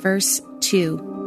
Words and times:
verse 0.00 0.40
2. 0.60 1.18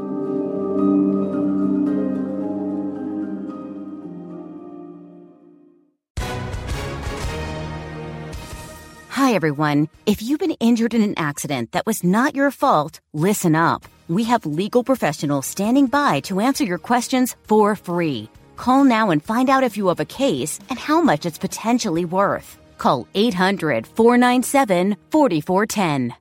Hi, 9.10 9.34
everyone. 9.36 9.88
If 10.06 10.22
you've 10.22 10.40
been 10.40 10.58
injured 10.60 10.94
in 10.94 11.04
an 11.04 11.14
accident 11.16 11.72
that 11.72 11.86
was 11.86 12.04
not 12.04 12.36
your 12.36 12.52
fault, 12.52 13.00
listen 13.14 13.56
up. 13.56 13.86
We 14.10 14.24
have 14.26 14.46
legal 14.46 14.84
professionals 14.84 15.46
standing 15.46 15.88
by 15.88 16.22
to 16.22 16.40
answer 16.42 16.64
your 16.64 16.80
questions 16.80 17.36
for 17.48 17.76
free. 17.76 18.30
Call 18.58 18.84
now 18.84 19.12
and 19.12 19.24
find 19.24 19.50
out 19.50 19.64
if 19.64 19.78
you 19.78 19.88
have 19.88 20.00
a 20.00 20.06
case 20.06 20.60
and 20.70 20.78
how 20.78 21.02
much 21.02 21.26
it's 21.26 21.38
potentially 21.38 22.04
worth. 22.04 22.58
Call 22.78 23.08
800 23.14 23.88
497 23.88 24.98
4410. 25.12 26.21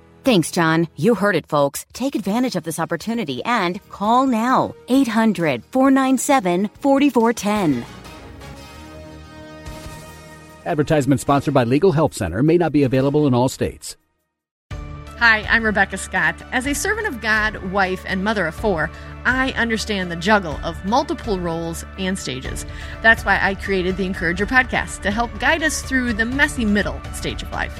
Thanks, 0.23 0.51
John. 0.51 0.87
You 0.95 1.15
heard 1.15 1.35
it, 1.35 1.47
folks. 1.47 1.85
Take 1.93 2.13
advantage 2.13 2.55
of 2.55 2.63
this 2.63 2.79
opportunity 2.79 3.43
and 3.43 3.81
call 3.89 4.27
now 4.27 4.75
800 4.87 5.63
497 5.71 6.69
4410. 6.79 7.85
Advertisement 10.63 11.19
sponsored 11.19 11.55
by 11.55 11.63
Legal 11.63 11.91
Help 11.91 12.13
Center 12.13 12.43
may 12.43 12.57
not 12.57 12.71
be 12.71 12.83
available 12.83 13.25
in 13.25 13.33
all 13.33 13.49
states. 13.49 13.97
Hi, 15.17 15.41
I'm 15.49 15.63
Rebecca 15.63 15.97
Scott. 15.97 16.35
As 16.51 16.65
a 16.65 16.73
servant 16.73 17.07
of 17.07 17.21
God, 17.21 17.71
wife, 17.71 18.03
and 18.07 18.23
mother 18.23 18.47
of 18.47 18.55
four, 18.55 18.89
I 19.23 19.51
understand 19.51 20.11
the 20.11 20.15
juggle 20.15 20.59
of 20.63 20.83
multiple 20.85 21.39
roles 21.39 21.85
and 21.99 22.17
stages. 22.17 22.65
That's 23.01 23.23
why 23.23 23.39
I 23.39 23.55
created 23.55 23.97
the 23.97 24.05
Encourager 24.05 24.47
podcast 24.47 25.01
to 25.01 25.11
help 25.11 25.37
guide 25.39 25.61
us 25.61 25.81
through 25.81 26.13
the 26.13 26.25
messy 26.25 26.65
middle 26.65 26.99
stage 27.13 27.43
of 27.43 27.51
life. 27.51 27.79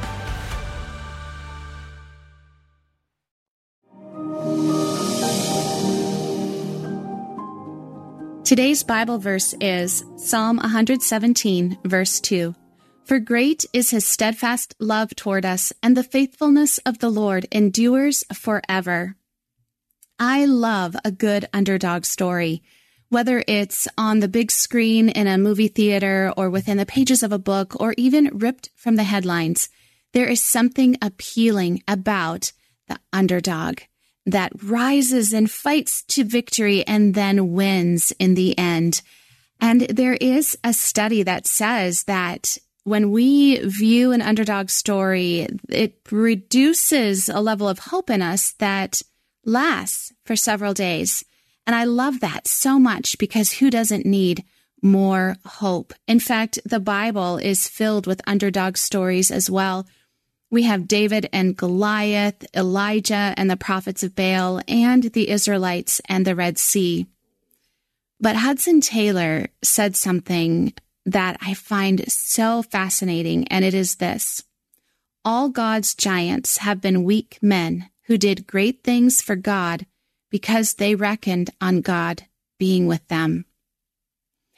Today's 8.51 8.83
Bible 8.83 9.17
verse 9.17 9.55
is 9.61 10.03
Psalm 10.17 10.57
117, 10.57 11.77
verse 11.85 12.19
2. 12.19 12.53
For 13.05 13.17
great 13.17 13.63
is 13.71 13.91
his 13.91 14.05
steadfast 14.05 14.75
love 14.77 15.15
toward 15.15 15.45
us, 15.45 15.71
and 15.81 15.95
the 15.95 16.03
faithfulness 16.03 16.77
of 16.79 16.99
the 16.99 17.09
Lord 17.09 17.47
endures 17.49 18.25
forever. 18.33 19.15
I 20.19 20.43
love 20.43 20.97
a 21.05 21.13
good 21.13 21.47
underdog 21.53 22.03
story, 22.03 22.61
whether 23.07 23.41
it's 23.47 23.87
on 23.97 24.19
the 24.19 24.27
big 24.27 24.51
screen 24.51 25.07
in 25.07 25.27
a 25.27 25.37
movie 25.37 25.69
theater 25.69 26.33
or 26.35 26.49
within 26.49 26.75
the 26.75 26.85
pages 26.85 27.23
of 27.23 27.31
a 27.31 27.39
book 27.39 27.79
or 27.79 27.95
even 27.95 28.37
ripped 28.37 28.69
from 28.75 28.97
the 28.97 29.05
headlines. 29.05 29.69
There 30.11 30.27
is 30.27 30.43
something 30.43 30.97
appealing 31.01 31.83
about 31.87 32.51
the 32.89 32.99
underdog 33.13 33.79
that 34.25 34.51
rises 34.63 35.33
and 35.33 35.49
fights 35.49 36.03
to 36.03 36.23
victory 36.23 36.85
and 36.85 37.13
then 37.15 37.53
wins 37.53 38.11
in 38.19 38.35
the 38.35 38.57
end. 38.57 39.01
And 39.59 39.81
there 39.81 40.15
is 40.15 40.57
a 40.63 40.73
study 40.73 41.23
that 41.23 41.47
says 41.47 42.03
that 42.03 42.57
when 42.83 43.11
we 43.11 43.57
view 43.59 44.11
an 44.11 44.21
underdog 44.21 44.69
story, 44.69 45.47
it 45.69 45.99
reduces 46.09 47.29
a 47.29 47.39
level 47.39 47.67
of 47.67 47.79
hope 47.79 48.09
in 48.09 48.21
us 48.21 48.53
that 48.53 49.01
lasts 49.45 50.11
for 50.25 50.35
several 50.35 50.73
days. 50.73 51.23
And 51.67 51.75
I 51.75 51.83
love 51.83 52.19
that 52.21 52.47
so 52.47 52.79
much 52.79 53.17
because 53.19 53.53
who 53.53 53.69
doesn't 53.69 54.05
need 54.05 54.43
more 54.81 55.37
hope? 55.45 55.93
In 56.07 56.19
fact, 56.19 56.57
the 56.65 56.79
Bible 56.79 57.37
is 57.37 57.67
filled 57.67 58.07
with 58.07 58.21
underdog 58.25 58.77
stories 58.77 59.29
as 59.29 59.49
well. 59.49 59.85
We 60.51 60.63
have 60.63 60.87
David 60.87 61.29
and 61.31 61.55
Goliath, 61.55 62.45
Elijah 62.53 63.33
and 63.37 63.49
the 63.49 63.55
prophets 63.55 64.03
of 64.03 64.15
Baal, 64.15 64.61
and 64.67 65.03
the 65.03 65.29
Israelites 65.29 66.01
and 66.09 66.27
the 66.27 66.35
Red 66.35 66.57
Sea. 66.57 67.07
But 68.19 68.35
Hudson 68.35 68.81
Taylor 68.81 69.47
said 69.63 69.95
something 69.95 70.73
that 71.05 71.37
I 71.41 71.53
find 71.53 72.03
so 72.11 72.61
fascinating, 72.61 73.47
and 73.47 73.63
it 73.63 73.73
is 73.73 73.95
this 73.95 74.43
All 75.23 75.47
God's 75.47 75.95
giants 75.95 76.57
have 76.57 76.81
been 76.81 77.05
weak 77.05 77.39
men 77.41 77.89
who 78.07 78.17
did 78.17 78.45
great 78.45 78.83
things 78.83 79.21
for 79.21 79.37
God 79.37 79.85
because 80.29 80.73
they 80.73 80.95
reckoned 80.95 81.49
on 81.61 81.79
God 81.79 82.23
being 82.59 82.87
with 82.87 83.07
them. 83.07 83.45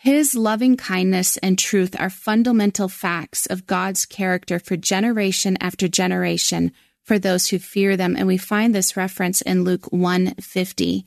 His 0.04 0.36
loving 0.36 0.76
kindness 0.76 1.38
and 1.38 1.58
truth 1.58 1.96
are 1.98 2.10
fundamental 2.10 2.90
facts 2.90 3.46
of 3.46 3.66
God's 3.66 4.06
character 4.06 4.60
for 4.60 4.76
generation 4.76 5.56
after 5.62 5.88
generation 5.88 6.74
for 7.04 7.18
those 7.18 7.48
who 7.48 7.58
fear 7.58 7.96
them. 7.96 8.18
And 8.18 8.28
we 8.28 8.38
find 8.38 8.76
this 8.76 8.98
reference 8.98 9.42
in 9.42 9.64
Luke 9.64 9.86
150. 9.94 11.06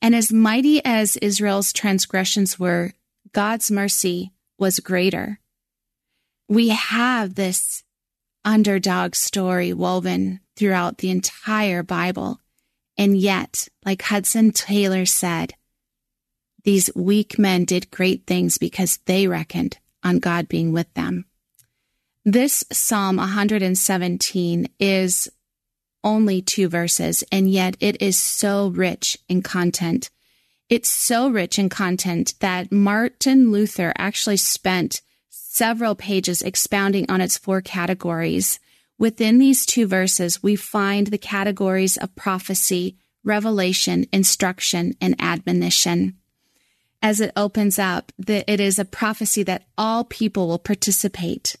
And 0.00 0.14
as 0.14 0.32
mighty 0.32 0.82
as 0.82 1.18
Israel's 1.18 1.74
transgressions 1.74 2.58
were, 2.58 2.94
God's 3.34 3.70
mercy 3.70 4.32
was 4.58 4.80
greater. 4.80 5.40
We 6.48 6.70
have 6.70 7.34
this 7.34 7.84
underdog 8.46 9.14
story 9.14 9.74
woven 9.74 10.40
throughout 10.56 10.98
the 10.98 11.10
entire 11.10 11.82
Bible. 11.82 12.40
And 12.96 13.14
yet, 13.14 13.68
like 13.84 14.00
Hudson 14.00 14.52
Taylor 14.52 15.04
said, 15.04 15.52
these 16.64 16.90
weak 16.94 17.38
men 17.38 17.64
did 17.64 17.90
great 17.90 18.26
things 18.26 18.58
because 18.58 18.98
they 19.06 19.26
reckoned 19.26 19.78
on 20.02 20.18
God 20.18 20.48
being 20.48 20.72
with 20.72 20.92
them. 20.94 21.24
This 22.24 22.64
Psalm 22.70 23.16
117 23.16 24.68
is 24.78 25.30
only 26.04 26.42
two 26.42 26.68
verses, 26.68 27.24
and 27.32 27.50
yet 27.50 27.76
it 27.80 28.00
is 28.02 28.18
so 28.18 28.68
rich 28.68 29.18
in 29.28 29.42
content. 29.42 30.10
It's 30.68 30.90
so 30.90 31.28
rich 31.28 31.58
in 31.58 31.68
content 31.68 32.34
that 32.40 32.70
Martin 32.70 33.50
Luther 33.50 33.92
actually 33.96 34.36
spent 34.36 35.00
several 35.30 35.94
pages 35.94 36.42
expounding 36.42 37.10
on 37.10 37.20
its 37.20 37.38
four 37.38 37.60
categories. 37.62 38.60
Within 38.98 39.38
these 39.38 39.64
two 39.64 39.86
verses, 39.86 40.42
we 40.42 40.54
find 40.54 41.06
the 41.06 41.18
categories 41.18 41.96
of 41.96 42.14
prophecy, 42.14 42.96
revelation, 43.24 44.06
instruction, 44.12 44.94
and 45.00 45.16
admonition 45.18 46.18
as 47.00 47.20
it 47.20 47.32
opens 47.36 47.78
up 47.78 48.12
that 48.18 48.50
it 48.50 48.60
is 48.60 48.78
a 48.78 48.84
prophecy 48.84 49.42
that 49.44 49.64
all 49.76 50.04
people 50.04 50.48
will 50.48 50.58
participate 50.58 51.56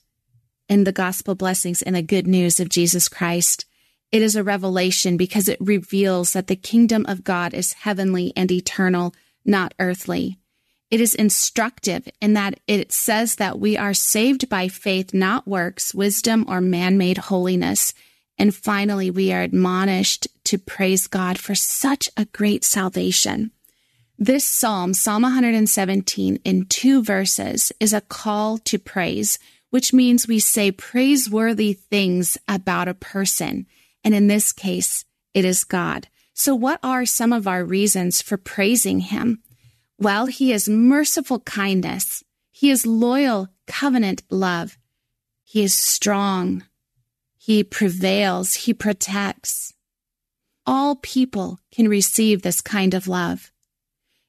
in 0.68 0.84
the 0.84 0.92
gospel 0.92 1.34
blessings 1.34 1.82
and 1.82 1.96
the 1.96 2.02
good 2.02 2.26
news 2.26 2.60
of 2.60 2.68
Jesus 2.68 3.08
Christ. 3.08 3.64
It 4.10 4.22
is 4.22 4.36
a 4.36 4.44
revelation 4.44 5.16
because 5.16 5.48
it 5.48 5.58
reveals 5.60 6.32
that 6.32 6.46
the 6.46 6.56
kingdom 6.56 7.04
of 7.08 7.24
God 7.24 7.54
is 7.54 7.74
heavenly 7.74 8.32
and 8.36 8.50
eternal, 8.50 9.14
not 9.44 9.74
earthly. 9.78 10.38
It 10.90 11.00
is 11.00 11.14
instructive 11.14 12.08
in 12.20 12.32
that 12.32 12.60
it 12.66 12.92
says 12.92 13.36
that 13.36 13.58
we 13.58 13.76
are 13.76 13.92
saved 13.92 14.48
by 14.48 14.68
faith, 14.68 15.12
not 15.12 15.46
works, 15.46 15.94
wisdom, 15.94 16.46
or 16.48 16.62
man 16.62 16.96
made 16.96 17.18
holiness. 17.18 17.92
And 18.38 18.54
finally, 18.54 19.10
we 19.10 19.32
are 19.32 19.42
admonished 19.42 20.28
to 20.44 20.58
praise 20.58 21.06
God 21.06 21.38
for 21.38 21.54
such 21.54 22.08
a 22.16 22.24
great 22.24 22.64
salvation. 22.64 23.50
This 24.20 24.44
psalm, 24.44 24.94
Psalm 24.94 25.22
117, 25.22 26.40
in 26.42 26.66
two 26.66 27.04
verses, 27.04 27.70
is 27.78 27.92
a 27.92 28.00
call 28.00 28.58
to 28.58 28.76
praise, 28.76 29.38
which 29.70 29.92
means 29.92 30.26
we 30.26 30.40
say 30.40 30.72
praiseworthy 30.72 31.74
things 31.74 32.36
about 32.48 32.88
a 32.88 32.94
person. 32.94 33.68
And 34.02 34.16
in 34.16 34.26
this 34.26 34.50
case, 34.50 35.04
it 35.34 35.44
is 35.44 35.62
God. 35.62 36.08
So, 36.34 36.52
what 36.52 36.80
are 36.82 37.06
some 37.06 37.32
of 37.32 37.46
our 37.46 37.64
reasons 37.64 38.20
for 38.20 38.36
praising 38.36 38.98
Him? 38.98 39.40
Well, 40.00 40.26
He 40.26 40.52
is 40.52 40.68
merciful 40.68 41.38
kindness, 41.38 42.24
He 42.50 42.70
is 42.70 42.84
loyal 42.84 43.46
covenant 43.68 44.24
love, 44.30 44.78
He 45.44 45.62
is 45.62 45.76
strong, 45.76 46.64
He 47.36 47.62
prevails, 47.62 48.54
He 48.54 48.74
protects. 48.74 49.74
All 50.66 50.96
people 50.96 51.60
can 51.70 51.86
receive 51.86 52.42
this 52.42 52.60
kind 52.60 52.94
of 52.94 53.06
love. 53.06 53.52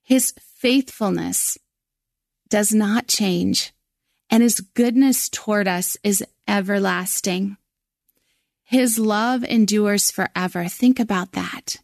His 0.10 0.34
faithfulness 0.42 1.60
does 2.50 2.74
not 2.74 3.08
change, 3.08 3.76
and 4.32 4.42
His 4.42 4.60
goodness 4.60 5.30
toward 5.30 5.68
us 5.68 5.98
is 6.04 6.26
everlasting. 6.48 7.58
His 8.64 8.98
love 8.98 9.44
endures 9.44 10.10
forever. 10.10 10.68
Think 10.68 11.00
about 11.00 11.34
that. 11.34 11.76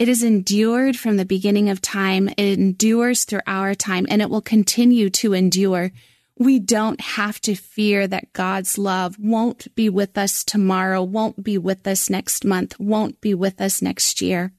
It 0.00 0.08
is 0.08 0.24
endured 0.24 0.96
from 0.96 1.16
the 1.16 1.24
beginning 1.24 1.70
of 1.70 1.80
time. 1.80 2.28
It 2.30 2.58
endures 2.58 3.22
through 3.22 3.42
our 3.46 3.76
time 3.76 4.04
and 4.10 4.20
it 4.20 4.30
will 4.30 4.42
continue 4.42 5.08
to 5.10 5.32
endure. 5.32 5.92
We 6.36 6.58
don't 6.58 7.00
have 7.00 7.40
to 7.42 7.54
fear 7.54 8.08
that 8.08 8.32
God's 8.32 8.78
love 8.78 9.16
won't 9.16 9.72
be 9.76 9.88
with 9.88 10.18
us 10.18 10.42
tomorrow, 10.42 11.04
won't 11.04 11.44
be 11.44 11.56
with 11.56 11.86
us 11.86 12.10
next 12.10 12.44
month, 12.44 12.80
won't 12.80 13.20
be 13.20 13.32
with 13.32 13.60
us 13.60 13.80
next 13.80 14.20
year. 14.20 14.52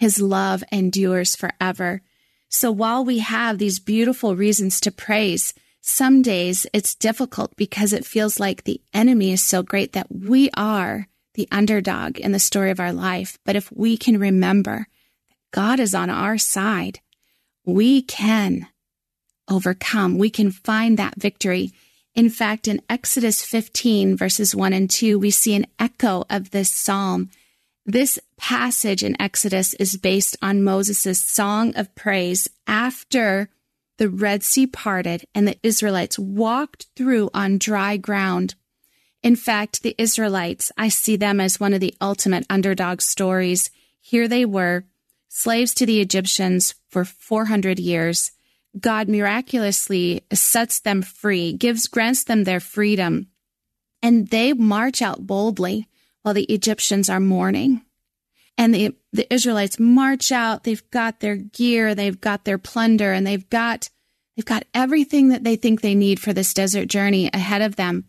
His 0.00 0.18
love 0.18 0.64
endures 0.72 1.36
forever. 1.36 2.00
So 2.48 2.72
while 2.72 3.04
we 3.04 3.18
have 3.18 3.58
these 3.58 3.78
beautiful 3.78 4.34
reasons 4.34 4.80
to 4.80 4.90
praise, 4.90 5.52
some 5.82 6.22
days 6.22 6.66
it's 6.72 6.94
difficult 6.94 7.54
because 7.54 7.92
it 7.92 8.06
feels 8.06 8.40
like 8.40 8.64
the 8.64 8.80
enemy 8.94 9.30
is 9.30 9.42
so 9.42 9.62
great 9.62 9.92
that 9.92 10.10
we 10.10 10.48
are 10.56 11.06
the 11.34 11.46
underdog 11.52 12.18
in 12.18 12.32
the 12.32 12.38
story 12.38 12.70
of 12.70 12.80
our 12.80 12.94
life. 12.94 13.38
But 13.44 13.56
if 13.56 13.70
we 13.72 13.98
can 13.98 14.18
remember 14.18 14.86
that 15.28 15.36
God 15.50 15.78
is 15.78 15.94
on 15.94 16.08
our 16.08 16.38
side, 16.38 17.00
we 17.66 18.00
can 18.00 18.68
overcome. 19.48 20.16
We 20.16 20.30
can 20.30 20.50
find 20.50 20.98
that 20.98 21.20
victory. 21.20 21.72
In 22.14 22.30
fact, 22.30 22.66
in 22.66 22.80
Exodus 22.88 23.42
15, 23.42 24.16
verses 24.16 24.54
1 24.56 24.72
and 24.72 24.88
2, 24.88 25.18
we 25.18 25.30
see 25.30 25.54
an 25.54 25.66
echo 25.78 26.24
of 26.30 26.52
this 26.52 26.72
psalm. 26.72 27.28
This 27.90 28.20
passage 28.36 29.02
in 29.02 29.20
Exodus 29.20 29.74
is 29.74 29.96
based 29.96 30.36
on 30.40 30.62
Moses' 30.62 31.20
song 31.20 31.74
of 31.74 31.92
praise 31.96 32.48
after 32.68 33.48
the 33.98 34.08
Red 34.08 34.44
Sea 34.44 34.68
parted 34.68 35.24
and 35.34 35.48
the 35.48 35.58
Israelites 35.64 36.16
walked 36.16 36.86
through 36.94 37.30
on 37.34 37.58
dry 37.58 37.96
ground. 37.96 38.54
In 39.24 39.34
fact, 39.34 39.82
the 39.82 39.96
Israelites, 39.98 40.70
I 40.78 40.88
see 40.88 41.16
them 41.16 41.40
as 41.40 41.58
one 41.58 41.74
of 41.74 41.80
the 41.80 41.92
ultimate 42.00 42.46
underdog 42.48 43.00
stories. 43.00 43.70
Here 44.00 44.28
they 44.28 44.44
were, 44.44 44.84
slaves 45.28 45.74
to 45.74 45.84
the 45.84 46.00
Egyptians 46.00 46.76
for 46.90 47.04
400 47.04 47.80
years. 47.80 48.30
God 48.78 49.08
miraculously 49.08 50.22
sets 50.32 50.78
them 50.78 51.02
free, 51.02 51.54
gives, 51.54 51.88
grants 51.88 52.22
them 52.22 52.44
their 52.44 52.60
freedom, 52.60 53.26
and 54.00 54.28
they 54.28 54.52
march 54.52 55.02
out 55.02 55.26
boldly 55.26 55.88
while 56.22 56.34
the 56.34 56.44
Egyptians 56.44 57.08
are 57.08 57.20
mourning. 57.20 57.82
And 58.58 58.74
the, 58.74 58.94
the 59.12 59.32
Israelites 59.32 59.80
march 59.80 60.30
out. 60.30 60.64
They've 60.64 60.90
got 60.90 61.20
their 61.20 61.36
gear, 61.36 61.94
they've 61.94 62.20
got 62.20 62.44
their 62.44 62.58
plunder, 62.58 63.12
and 63.12 63.26
they've 63.26 63.48
got, 63.48 63.88
they've 64.36 64.44
got 64.44 64.64
everything 64.74 65.28
that 65.28 65.44
they 65.44 65.56
think 65.56 65.80
they 65.80 65.94
need 65.94 66.20
for 66.20 66.32
this 66.32 66.52
desert 66.52 66.86
journey 66.86 67.30
ahead 67.32 67.62
of 67.62 67.76
them 67.76 68.04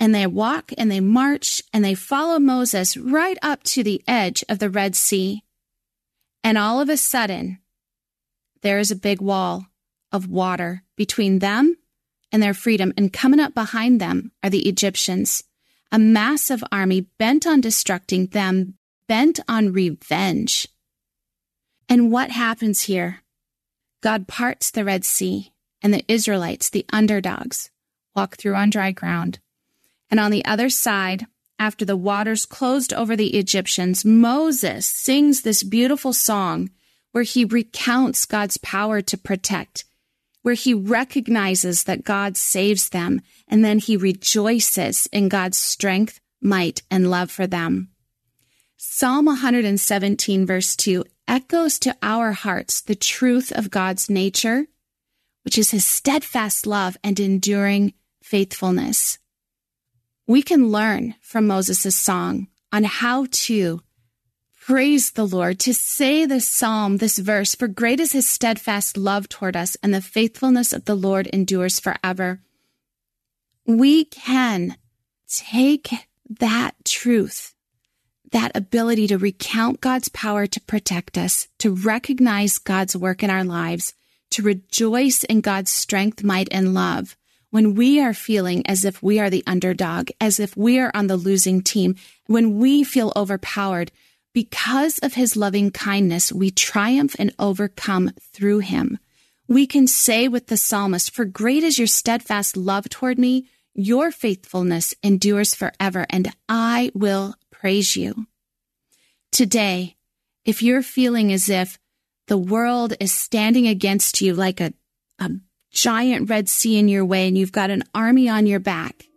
and 0.00 0.14
they 0.14 0.26
walk 0.26 0.72
and 0.78 0.90
they 0.90 1.00
march 1.00 1.60
and 1.72 1.84
they 1.84 1.94
follow 1.94 2.38
Moses 2.38 2.96
right 2.96 3.36
up 3.42 3.62
to 3.64 3.82
the 3.82 4.02
edge 4.06 4.44
of 4.48 4.58
the 4.58 4.70
Red 4.70 4.94
Sea. 4.94 5.42
And 6.44 6.56
all 6.56 6.80
of 6.80 6.88
a 6.88 6.96
sudden, 6.96 7.58
there 8.62 8.78
is 8.78 8.90
a 8.90 8.96
big 8.96 9.20
wall 9.20 9.66
of 10.12 10.28
water 10.28 10.84
between 10.96 11.40
them 11.40 11.76
and 12.30 12.42
their 12.42 12.54
freedom. 12.54 12.92
And 12.96 13.12
coming 13.12 13.40
up 13.40 13.54
behind 13.54 14.00
them 14.00 14.32
are 14.42 14.50
the 14.50 14.68
Egyptians, 14.68 15.44
a 15.90 15.98
massive 15.98 16.62
army 16.70 17.02
bent 17.18 17.46
on 17.46 17.62
destructing 17.62 18.30
them, 18.32 18.74
bent 19.06 19.40
on 19.48 19.72
revenge. 19.72 20.68
And 21.88 22.12
what 22.12 22.30
happens 22.30 22.82
here? 22.82 23.22
God 24.02 24.28
parts 24.28 24.70
the 24.70 24.84
Red 24.84 25.04
Sea, 25.04 25.52
and 25.82 25.92
the 25.94 26.04
Israelites, 26.08 26.70
the 26.70 26.86
underdogs, 26.92 27.70
walk 28.14 28.36
through 28.36 28.54
on 28.54 28.70
dry 28.70 28.92
ground. 28.92 29.38
And 30.10 30.20
on 30.20 30.30
the 30.30 30.44
other 30.44 30.68
side, 30.68 31.26
after 31.58 31.84
the 31.84 31.96
waters 31.96 32.46
closed 32.46 32.92
over 32.92 33.16
the 33.16 33.36
Egyptians, 33.36 34.04
Moses 34.04 34.86
sings 34.86 35.42
this 35.42 35.62
beautiful 35.62 36.12
song 36.12 36.70
where 37.12 37.24
he 37.24 37.44
recounts 37.44 38.24
God's 38.24 38.58
power 38.58 39.00
to 39.00 39.16
protect, 39.16 39.84
where 40.48 40.54
he 40.54 40.72
recognizes 40.72 41.84
that 41.84 42.04
God 42.04 42.38
saves 42.38 42.88
them, 42.88 43.20
and 43.46 43.62
then 43.62 43.78
he 43.78 43.98
rejoices 43.98 45.06
in 45.12 45.28
God's 45.28 45.58
strength, 45.58 46.20
might, 46.40 46.80
and 46.90 47.10
love 47.10 47.30
for 47.30 47.46
them. 47.46 47.90
Psalm 48.78 49.26
117, 49.26 50.46
verse 50.46 50.74
2, 50.74 51.04
echoes 51.28 51.78
to 51.80 51.94
our 52.00 52.32
hearts 52.32 52.80
the 52.80 52.94
truth 52.94 53.52
of 53.52 53.70
God's 53.70 54.08
nature, 54.08 54.68
which 55.42 55.58
is 55.58 55.72
his 55.72 55.84
steadfast 55.84 56.66
love 56.66 56.96
and 57.04 57.20
enduring 57.20 57.92
faithfulness 58.22 59.18
we 60.26 60.42
can 60.42 60.70
learn 60.70 61.14
from 61.22 61.46
Moses' 61.46 61.94
song 61.94 62.48
on 62.70 62.84
how 62.84 63.26
to 63.30 63.80
praise 64.68 65.12
the 65.12 65.26
Lord, 65.26 65.58
to 65.60 65.72
say 65.72 66.26
this 66.26 66.46
psalm, 66.46 66.98
this 66.98 67.16
verse, 67.16 67.54
for 67.54 67.68
great 67.68 67.98
is 67.98 68.12
his 68.12 68.28
steadfast 68.28 68.98
love 68.98 69.26
toward 69.26 69.56
us, 69.56 69.78
and 69.82 69.94
the 69.94 70.02
faithfulness 70.02 70.74
of 70.74 70.84
the 70.84 70.94
Lord 70.94 71.26
endures 71.28 71.80
forever. 71.80 72.40
We 73.64 74.04
can 74.04 74.76
take 75.26 75.88
that 76.38 76.74
truth, 76.84 77.54
that 78.30 78.54
ability 78.54 79.06
to 79.06 79.16
recount 79.16 79.80
God's 79.80 80.10
power 80.10 80.46
to 80.46 80.60
protect 80.60 81.16
us, 81.16 81.48
to 81.60 81.74
recognize 81.74 82.58
God's 82.58 82.94
work 82.94 83.22
in 83.22 83.30
our 83.30 83.44
lives, 83.44 83.94
to 84.32 84.42
rejoice 84.42 85.24
in 85.24 85.40
God's 85.40 85.72
strength, 85.72 86.22
might, 86.22 86.48
and 86.50 86.74
love, 86.74 87.16
when 87.48 87.74
we 87.74 88.00
are 88.00 88.12
feeling 88.12 88.66
as 88.66 88.84
if 88.84 89.02
we 89.02 89.18
are 89.18 89.30
the 89.30 89.44
underdog, 89.46 90.10
as 90.20 90.38
if 90.38 90.54
we 90.58 90.78
are 90.78 90.90
on 90.92 91.06
the 91.06 91.16
losing 91.16 91.62
team, 91.62 91.96
when 92.26 92.58
we 92.58 92.84
feel 92.84 93.14
overpowered, 93.16 93.90
because 94.32 94.98
of 94.98 95.14
his 95.14 95.36
loving 95.36 95.70
kindness, 95.70 96.32
we 96.32 96.50
triumph 96.50 97.16
and 97.18 97.34
overcome 97.38 98.10
through 98.20 98.60
him. 98.60 98.98
We 99.48 99.66
can 99.66 99.86
say 99.86 100.28
with 100.28 100.48
the 100.48 100.56
psalmist, 100.56 101.14
For 101.14 101.24
great 101.24 101.64
is 101.64 101.78
your 101.78 101.86
steadfast 101.86 102.56
love 102.56 102.88
toward 102.88 103.18
me, 103.18 103.48
your 103.74 104.10
faithfulness 104.10 104.94
endures 105.02 105.54
forever, 105.54 106.06
and 106.10 106.32
I 106.48 106.90
will 106.94 107.34
praise 107.50 107.96
you. 107.96 108.26
Today, 109.32 109.96
if 110.44 110.62
you're 110.62 110.82
feeling 110.82 111.32
as 111.32 111.48
if 111.48 111.78
the 112.26 112.38
world 112.38 112.94
is 113.00 113.12
standing 113.12 113.66
against 113.66 114.20
you 114.20 114.34
like 114.34 114.60
a, 114.60 114.72
a 115.18 115.30
giant 115.72 116.28
Red 116.28 116.48
Sea 116.48 116.78
in 116.78 116.88
your 116.88 117.04
way 117.04 117.28
and 117.28 117.36
you've 117.36 117.52
got 117.52 117.70
an 117.70 117.84
army 117.94 118.28
on 118.28 118.46
your 118.46 118.60
back, 118.60 119.08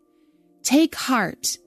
take 0.63 0.96
heart 0.96 1.58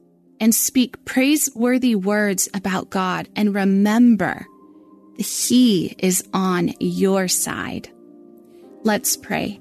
and 0.45 0.55
speak 0.55 1.03
praiseworthy 1.07 1.95
words 1.95 2.51
about 2.53 2.91
God 2.91 3.27
and 3.35 3.55
remember 3.55 4.47
He 5.17 5.97
is 5.99 6.23
on 6.35 6.75
your 6.81 7.29
side. 7.29 7.89
Let's 8.83 9.17
pray. 9.17 9.59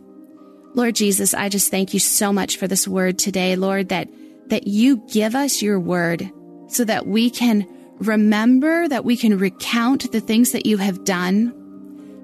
Lord 0.74 0.96
Jesus, 0.96 1.34
I 1.34 1.48
just 1.48 1.72
thank 1.72 1.94
you 1.94 2.02
so 2.02 2.34
much 2.34 2.58
for 2.58 2.68
this 2.68 2.86
word 2.86 3.18
today, 3.18 3.56
Lord, 3.56 3.90
that, 3.90 4.10
that 4.48 4.68
you 4.68 4.98
give 5.10 5.36
us 5.36 5.62
your 5.62 5.80
word 5.80 6.30
so 6.68 6.84
that 6.84 7.08
we 7.08 7.30
can 7.30 7.66
remember, 8.00 8.86
that 8.90 9.06
we 9.06 9.16
can 9.16 9.38
recount 9.38 10.12
the 10.12 10.20
things 10.20 10.52
that 10.52 10.66
you 10.66 10.76
have 10.80 11.06
done 11.06 11.54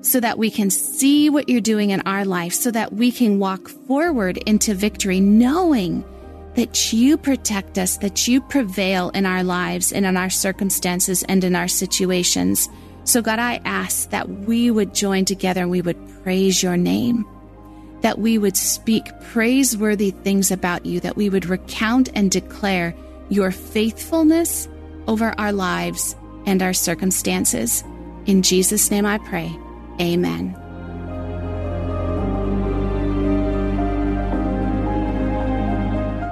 so 0.01 0.20
that 0.20 0.38
we 0.38 0.51
can 0.51 0.70
see 0.70 1.30
what 1.30 1.48
you're 1.48 1.62
doing 1.62 1.92
in 1.92 2.01
our 2.01 2.25
life, 2.25 2.54
so 2.54 2.72
that 2.72 2.92
we 2.92 3.12
can 3.12 3.39
walk 3.39 3.70
forward 3.70 4.38
into 4.39 4.74
victory, 4.74 5.22
knowing 5.22 6.04
that 6.60 6.92
you 6.92 7.16
protect 7.16 7.78
us, 7.78 7.96
that 8.00 8.28
you 8.28 8.42
prevail 8.42 9.12
in 9.12 9.25
our 9.25 9.46
lives 9.46 9.94
and 9.94 10.06
in 10.06 10.18
our 10.18 10.30
circumstances 10.30 11.24
and 11.30 11.46
in 11.46 11.56
our 11.56 11.70
situations. 11.70 12.68
So, 13.06 13.22
God, 13.22 13.39
I 13.39 13.62
ask 13.63 14.10
that 14.10 14.28
we 14.28 14.70
would 14.70 14.94
join 14.94 15.24
together 15.24 15.62
and 15.62 15.72
we 15.72 15.82
would 15.82 15.98
praise 16.22 16.62
your 16.62 16.75
name, 16.75 17.25
that 18.01 18.20
we 18.20 18.38
would 18.38 18.58
speak 18.58 19.06
praiseworthy 19.32 20.12
things 20.12 20.51
about 20.51 20.86
you, 20.86 21.00
that 21.00 21.16
we 21.16 21.30
would 21.30 21.46
recount 21.46 22.10
and 22.13 22.30
declare 22.30 22.94
your 23.30 23.51
faithfulness 23.51 24.68
over 25.08 25.34
our 25.38 25.54
lives 25.54 26.13
and 26.46 26.62
our 26.62 26.74
circumstances. 26.74 27.86
In 28.25 28.42
Jesus' 28.42 28.92
name 28.92 29.06
I 29.06 29.20
pray. 29.20 29.50
Amen. 30.01 30.69